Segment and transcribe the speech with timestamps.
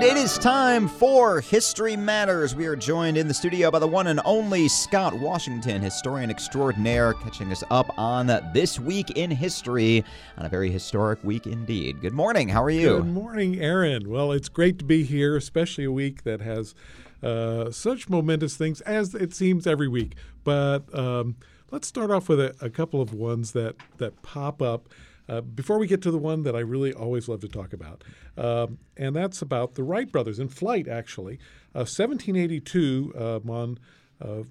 [0.00, 2.54] And it is time for History Matters.
[2.54, 7.12] We are joined in the studio by the one and only Scott Washington, historian extraordinaire,
[7.12, 10.02] catching us up on this week in history
[10.38, 12.00] on a very historic week indeed.
[12.00, 12.48] Good morning.
[12.48, 12.96] How are you?
[12.96, 14.08] Good morning, Aaron.
[14.08, 16.74] Well, it's great to be here, especially a week that has
[17.22, 20.14] uh, such momentous things as it seems every week.
[20.44, 21.36] But um,
[21.70, 24.88] let's start off with a, a couple of ones that, that pop up.
[25.28, 28.02] Uh, before we get to the one that I really always love to talk about,
[28.36, 31.34] um, and that's about the Wright brothers in flight, actually.
[31.74, 33.78] Uh, 1782, um, on
[34.20, 34.42] uh,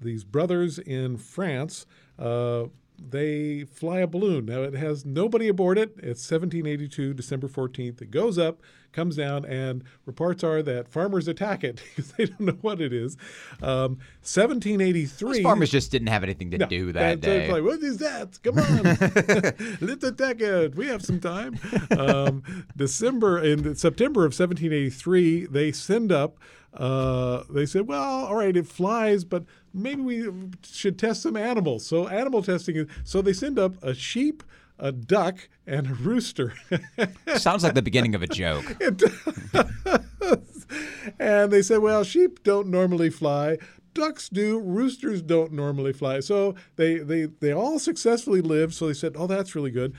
[0.00, 1.86] these brothers in France
[2.18, 2.64] uh,
[2.98, 4.46] they fly a balloon.
[4.46, 5.90] Now it has nobody aboard it.
[5.98, 8.02] It's 1782, December 14th.
[8.02, 8.60] It goes up,
[8.92, 12.92] comes down, and reports are that farmers attack it because they don't know what it
[12.92, 13.16] is.
[13.62, 15.32] Um, 1783.
[15.32, 17.50] Those farmers just didn't have anything to no, do that day.
[17.50, 18.38] Like, what is that?
[18.42, 18.82] Come on,
[19.86, 20.74] let's attack it.
[20.74, 21.58] We have some time.
[21.96, 22.42] Um,
[22.76, 26.38] December in September of 1783, they send up
[26.76, 29.44] uh, they said, well, all right, it flies, but
[29.76, 30.30] maybe we
[30.64, 31.86] should test some animals.
[31.86, 32.88] So animal testing.
[33.04, 34.42] So they send up a sheep,
[34.78, 36.54] a duck, and a rooster.
[37.36, 38.64] Sounds like the beginning of a joke.
[41.18, 43.58] and they said, well, sheep don't normally fly.
[43.94, 46.20] Ducks do, roosters don't normally fly.
[46.20, 48.74] So they, they, they all successfully lived.
[48.74, 49.94] So they said, oh, that's really good.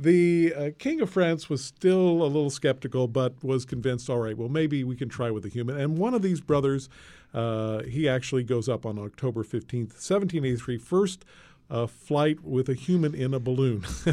[0.00, 4.38] The uh, King of France was still a little skeptical, but was convinced, all right,
[4.38, 5.76] well, maybe we can try with a human.
[5.76, 6.88] And one of these brothers,
[7.34, 11.24] uh, he actually goes up on October 15th, 1783, first
[11.68, 13.80] uh, flight with a human in a balloon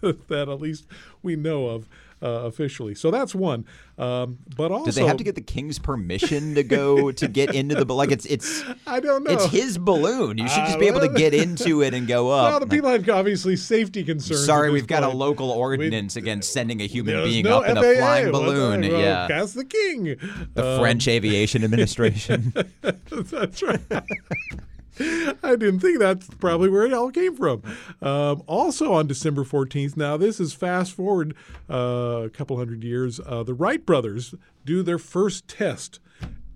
[0.00, 0.86] that at least
[1.22, 1.90] we know of
[2.24, 2.94] uh, officially.
[2.94, 3.66] So that's one.
[3.98, 7.54] Um, but also, do they have to get the king's permission to go to get
[7.54, 7.98] into the balloon?
[7.98, 8.10] like?
[8.10, 9.30] It's it's I don't know.
[9.30, 10.38] It's his balloon.
[10.38, 12.50] You should just be able to get into it and go up.
[12.50, 14.46] Well, the people have obviously safety concerns.
[14.46, 17.76] Sorry, we've got a local ordinance we, against sending a human being no up in
[17.76, 18.80] a flying balloon.
[18.80, 20.16] Well, yeah, cast the king.
[20.54, 22.54] The um, French Aviation Administration.
[22.82, 23.80] that's right.
[25.42, 27.62] I didn't think that's probably where it all came from.
[28.00, 31.34] Um, also on December 14th, now this is fast forward
[31.68, 34.34] uh, a couple hundred years, uh, the Wright brothers
[34.64, 35.98] do their first test,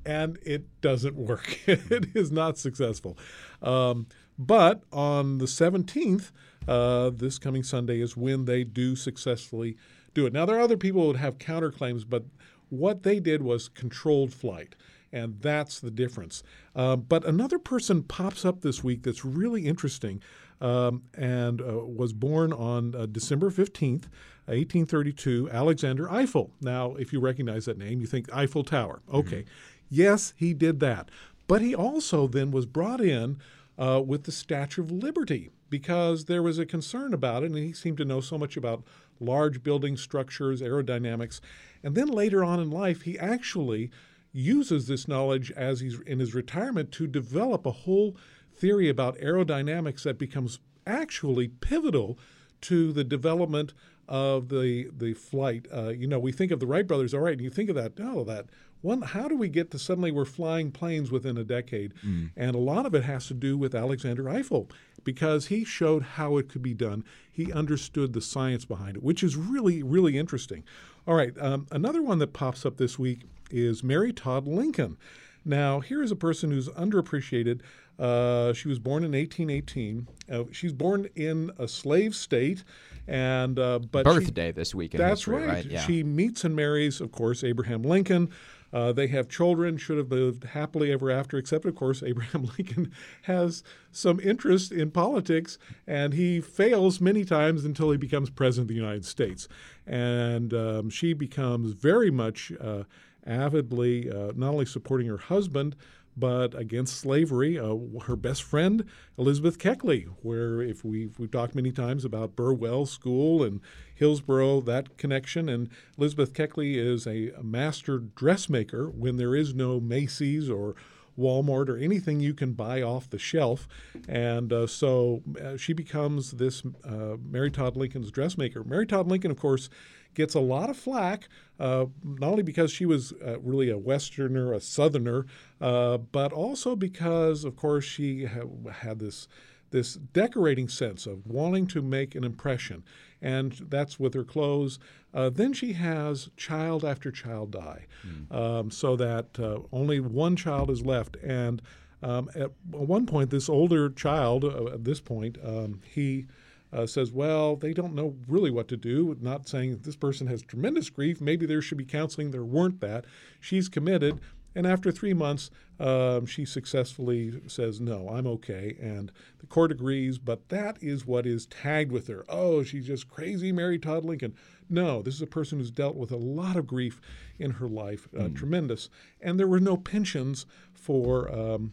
[0.06, 1.58] and it doesn't work.
[1.66, 3.18] it is not successful.
[3.60, 4.06] Um,
[4.38, 6.30] but on the 17th,
[6.68, 9.76] uh, this coming Sunday, is when they do successfully
[10.14, 10.32] do it.
[10.32, 12.24] Now, there are other people who would have counterclaims, but
[12.68, 14.76] what they did was controlled flight
[15.12, 16.42] and that's the difference.
[16.74, 20.22] Uh, but another person pops up this week that's really interesting
[20.60, 24.08] um, and uh, was born on uh, December 15th,
[24.46, 26.50] 1832, Alexander Eiffel.
[26.60, 29.02] Now, if you recognize that name, you think Eiffel Tower.
[29.06, 29.16] Mm-hmm.
[29.16, 29.42] Okay.
[29.42, 29.48] Mm-hmm.
[29.90, 31.10] Yes, he did that.
[31.46, 33.38] But he also then was brought in
[33.78, 37.72] uh, with the Statue of Liberty because there was a concern about it, and he
[37.72, 38.82] seemed to know so much about
[39.20, 41.40] large building structures, aerodynamics.
[41.82, 43.90] And then later on in life, he actually
[44.38, 48.16] uses this knowledge as he's in his retirement to develop a whole
[48.54, 52.18] theory about aerodynamics that becomes actually pivotal
[52.60, 53.74] to the development
[54.08, 55.66] of the the flight.
[55.72, 57.76] Uh, you know, we think of the Wright brothers, all right, and you think of
[57.76, 58.46] that, oh, that
[58.80, 59.02] one.
[59.02, 61.94] How do we get to suddenly we're flying planes within a decade?
[62.04, 62.30] Mm.
[62.36, 64.68] And a lot of it has to do with Alexander Eiffel
[65.04, 67.04] because he showed how it could be done.
[67.30, 70.64] He understood the science behind it, which is really really interesting.
[71.06, 74.96] All right, um, another one that pops up this week is Mary Todd Lincoln.
[75.44, 77.60] Now, here is a person who's underappreciated.
[77.98, 80.08] Uh, she was born in 1818.
[80.30, 82.62] Uh, she's born in a slave state,
[83.06, 84.92] and uh, but birthday she, this week.
[84.92, 85.46] that's history, right.
[85.48, 85.64] right?
[85.64, 85.80] Yeah.
[85.80, 88.30] She meets and marries, of course, Abraham Lincoln.
[88.72, 92.92] Uh, they have children, should have lived happily ever after, except, of course, Abraham Lincoln
[93.22, 98.68] has some interest in politics, and he fails many times until he becomes president of
[98.68, 99.48] the United States.
[99.86, 102.84] And um, she becomes very much uh,
[103.28, 105.76] avidly uh, not only supporting her husband,
[106.16, 107.58] but against slavery.
[107.58, 107.76] Uh,
[108.06, 108.84] her best friend,
[109.16, 113.60] Elizabeth Keckley, where if we've, we've talked many times about Burwell School and
[113.94, 115.48] Hillsborough, that connection.
[115.48, 120.74] And Elizabeth Keckley is a, a master dressmaker when there is no Macy's or
[121.18, 123.68] Walmart or anything you can buy off the shelf.
[124.08, 128.62] And uh, so uh, she becomes this uh, Mary Todd Lincoln's dressmaker.
[128.64, 129.68] Mary Todd Lincoln, of course,
[130.14, 131.28] gets a lot of flack,
[131.60, 135.26] uh, not only because she was uh, really a Westerner, a Southerner,
[135.60, 139.28] uh, but also because, of course, she ha- had this
[139.70, 142.82] this decorating sense of wanting to make an impression,
[143.20, 144.78] and that's with her clothes.
[145.12, 148.34] Uh, then she has child after child die, mm.
[148.34, 151.16] um, so that uh, only one child is left.
[151.16, 151.60] And
[152.02, 156.26] um, at one point, this older child, uh, at this point, um, he
[156.72, 159.16] uh, says, well, they don't know really what to do.
[159.20, 161.20] Not saying this person has tremendous grief.
[161.20, 162.30] Maybe there should be counseling.
[162.30, 163.04] There weren't that.
[163.40, 164.20] She's committed.
[164.54, 168.76] And after three months, um, she successfully says, No, I'm okay.
[168.80, 172.24] And the court agrees, but that is what is tagged with her.
[172.28, 174.34] Oh, she's just crazy, Mary Todd Lincoln.
[174.68, 177.00] No, this is a person who's dealt with a lot of grief
[177.38, 178.36] in her life, uh, mm.
[178.36, 178.90] tremendous.
[179.20, 180.44] And there were no pensions
[180.74, 181.72] for um,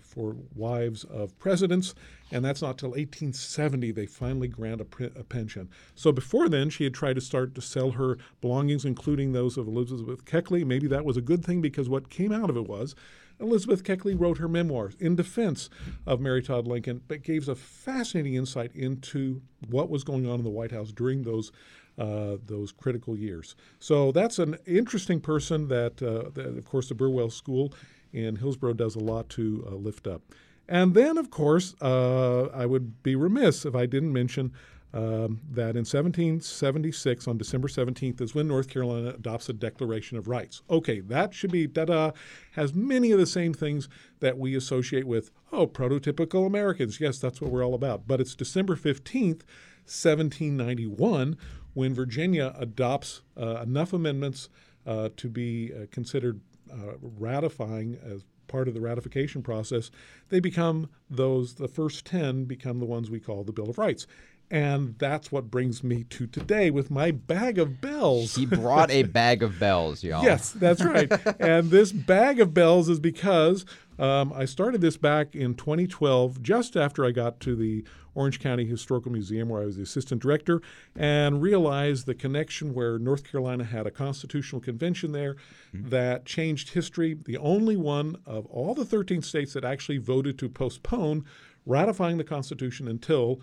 [0.00, 1.94] for wives of presidents,
[2.30, 5.68] and that's not till 1870 they finally grant a, a, pension.
[5.94, 9.66] So before then, she had tried to start to sell her belongings, including those of
[9.66, 10.66] Elizabeth Keckley.
[10.66, 12.94] Maybe that was a good thing because what came out of it was
[13.40, 15.70] Elizabeth Keckley wrote her memoirs in defense
[16.06, 20.44] of Mary Todd Lincoln, but gave a fascinating insight into what was going on in
[20.44, 21.52] the White House during those
[21.98, 23.56] uh, those critical years.
[23.80, 27.72] So that's an interesting person that, uh, that, of course, the Burwell School
[28.12, 30.22] in Hillsborough does a lot to uh, lift up.
[30.68, 34.52] And then, of course, uh, I would be remiss if I didn't mention
[34.92, 40.28] um, that in 1776, on December 17th, is when North Carolina adopts a Declaration of
[40.28, 40.62] Rights.
[40.70, 42.12] Okay, that should be da da,
[42.52, 43.88] has many of the same things
[44.20, 47.00] that we associate with, oh, prototypical Americans.
[47.00, 48.06] Yes, that's what we're all about.
[48.06, 49.42] But it's December 15th,
[49.84, 51.36] 1791,
[51.74, 54.48] when Virginia adopts uh, enough amendments
[54.86, 56.40] uh, to be uh, considered
[56.72, 59.90] uh, ratifying as part of the ratification process,
[60.30, 64.06] they become those, the first 10 become the ones we call the Bill of Rights.
[64.50, 68.34] And that's what brings me to today with my bag of bells.
[68.34, 70.22] He brought a bag of bells, y'all.
[70.22, 71.10] yes, that's right.
[71.40, 73.66] and this bag of bells is because
[73.98, 77.84] um, I started this back in 2012, just after I got to the
[78.14, 80.62] Orange County Historical Museum, where I was the assistant director,
[80.96, 85.34] and realized the connection where North Carolina had a constitutional convention there
[85.74, 85.88] mm-hmm.
[85.90, 87.18] that changed history.
[87.22, 91.24] The only one of all the 13 states that actually voted to postpone
[91.66, 93.40] ratifying the Constitution until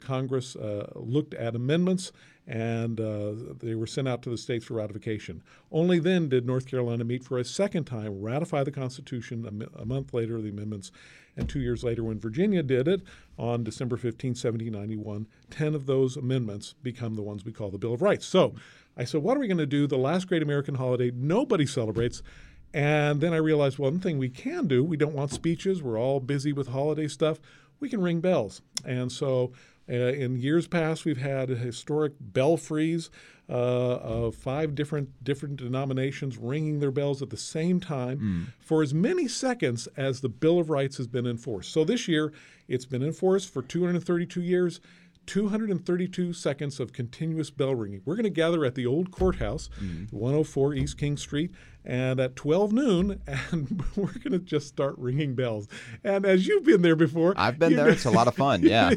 [0.00, 2.12] Congress uh, looked at amendments
[2.46, 5.42] and uh, they were sent out to the states for ratification.
[5.72, 9.66] Only then did North Carolina meet for a second time, ratify the Constitution.
[9.78, 10.92] A month later, the amendments,
[11.36, 13.00] and two years later, when Virginia did it
[13.38, 17.94] on December 15, 1791, 10 of those amendments become the ones we call the Bill
[17.94, 18.26] of Rights.
[18.26, 18.54] So
[18.96, 19.86] I said, what are we going to do?
[19.86, 22.22] The last great American holiday nobody celebrates.
[22.74, 26.20] And then I realized one thing we can do we don't want speeches, we're all
[26.20, 27.38] busy with holiday stuff
[27.84, 28.62] we can ring bells.
[28.86, 29.52] And so
[29.90, 33.10] uh, in years past, we've had historic belfries
[33.46, 38.52] uh, of five different different denominations ringing their bells at the same time mm.
[38.58, 41.70] for as many seconds as the Bill of Rights has been enforced.
[41.70, 42.32] So this year,
[42.68, 44.80] it's been enforced for 232 years.
[45.26, 48.02] 232 seconds of continuous bell ringing.
[48.04, 50.14] We're going to gather at the old courthouse, mm-hmm.
[50.14, 51.50] 104 East King Street,
[51.84, 53.20] and at 12 noon,
[53.50, 55.68] and we're going to just start ringing bells.
[56.02, 57.86] And as you've been there before, I've been there.
[57.86, 58.62] Know, it's a lot of fun.
[58.74, 58.94] Yeah.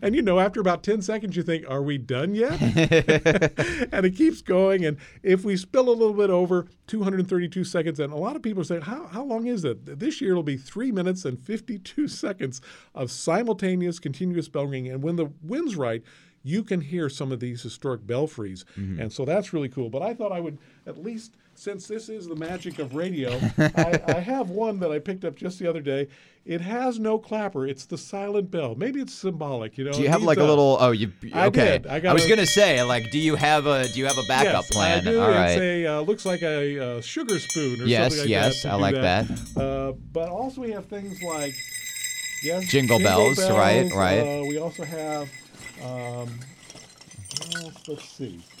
[0.00, 2.60] And you know, after about 10 seconds, you think, are we done yet?
[3.92, 4.84] and it keeps going.
[4.84, 8.64] And if we spill a little bit over 232 seconds, and a lot of people
[8.64, 9.98] say, how, how long is it?
[9.98, 12.60] This year it'll be three minutes and 52 seconds
[12.94, 14.92] of simultaneous continuous bell ringing.
[14.92, 16.02] And when the wind's right,
[16.42, 18.64] you can hear some of these historic belfries.
[18.76, 19.00] Mm-hmm.
[19.00, 19.90] And so that's really cool.
[19.90, 24.00] But I thought I would at least since this is the magic of radio, I,
[24.08, 26.08] I, have one that I picked up just the other day.
[26.44, 27.66] It has no clapper.
[27.66, 28.74] It's the silent bell.
[28.74, 29.92] Maybe it's symbolic, you know.
[29.92, 30.76] Do you have like a, a little?
[30.80, 31.74] Oh, you okay?
[31.74, 31.86] I, did.
[31.86, 34.64] I, I was gonna say, like, do you have a do you have a backup
[34.64, 34.98] yes, plan?
[35.06, 35.20] I do.
[35.20, 35.50] All right.
[35.50, 38.68] It's a uh, looks like a, a, sugar spoon or yes, something like yes, that.
[38.68, 39.28] Yes, I like that.
[39.28, 39.62] that.
[39.62, 41.54] Uh, but also we have things like
[42.42, 44.40] yes, jingle, jingle bells, bells, right, right.
[44.40, 45.30] Uh, we also have.
[45.82, 46.28] Um,
[47.54, 48.40] well, let's see.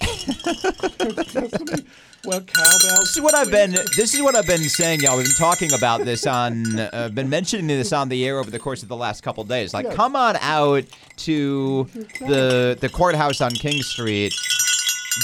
[2.24, 3.00] well, cowbells.
[3.00, 3.72] This is what I've been.
[3.96, 5.16] This is what I've been saying, y'all.
[5.16, 6.78] We've been talking about this on.
[6.78, 9.74] Uh, been mentioning this on the air over the course of the last couple days.
[9.74, 10.84] Like, come on out
[11.18, 11.84] to
[12.20, 14.34] the the courthouse on King Street.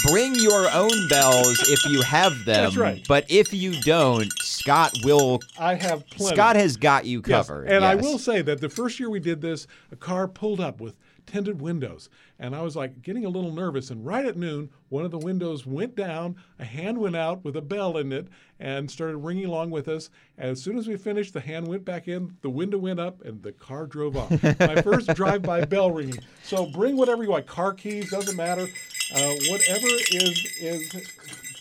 [0.03, 2.63] Bring your own bells if you have them.
[2.63, 3.03] That's right.
[3.07, 5.39] But if you don't, Scott will.
[5.57, 6.35] I have plenty.
[6.35, 7.65] Scott has got you covered.
[7.65, 7.73] Yes.
[7.73, 7.91] And yes.
[7.91, 10.95] I will say that the first year we did this, a car pulled up with
[11.29, 12.09] tinted windows.
[12.39, 13.89] And I was like getting a little nervous.
[13.89, 17.55] And right at noon, one of the windows went down, a hand went out with
[17.55, 18.27] a bell in it,
[18.59, 20.09] and started ringing along with us.
[20.37, 23.23] And as soon as we finished, the hand went back in, the window went up,
[23.23, 24.31] and the car drove off.
[24.59, 26.19] My first drive by bell ringing.
[26.43, 28.67] So bring whatever you want car keys, doesn't matter.
[29.15, 30.91] Uh, whatever is, is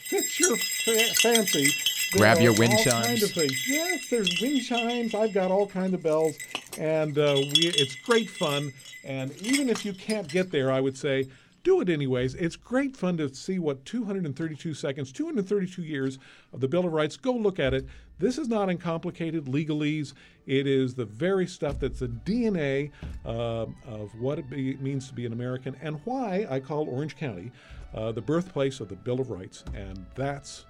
[0.08, 1.70] fits your fa- fancy.
[2.12, 3.06] Grab your wind chimes.
[3.06, 3.68] Kind of.
[3.68, 5.14] Yes, there's wind chimes.
[5.14, 6.36] I've got all kinds of bells,
[6.78, 8.72] and uh, we, it's great fun.
[9.04, 11.28] And even if you can't get there, I would say
[11.64, 12.34] do it anyways.
[12.36, 16.18] It's great fun to see what 232 seconds, 232 years
[16.52, 17.16] of the Bill of Rights.
[17.16, 17.86] Go look at it.
[18.18, 20.14] This is not uncomplicated legalese.
[20.46, 22.90] It is the very stuff that's the DNA
[23.24, 27.16] uh, of what it be, means to be an American and why I call Orange
[27.16, 27.52] County
[27.94, 29.64] uh, the birthplace of the Bill of Rights.
[29.74, 30.64] And that's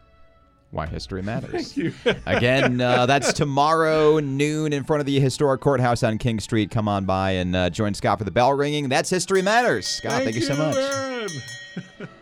[0.71, 1.73] why history matters.
[1.73, 1.95] Thank you.
[2.27, 6.71] Again, uh, that's tomorrow noon in front of the historic courthouse on King Street.
[6.71, 8.89] Come on by and uh, join Scott for the bell ringing.
[8.89, 9.87] That's History Matters.
[9.87, 12.09] Scott, thank, thank you so much.